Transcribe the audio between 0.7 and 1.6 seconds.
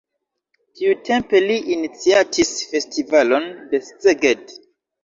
Tiutempe li